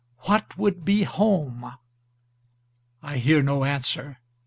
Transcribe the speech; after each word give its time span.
What 0.21 0.57
would 0.57 0.83
be 0.83 1.03
home?I 1.03 3.17
hear 3.19 3.43
no 3.43 3.65
answer. 3.65 4.17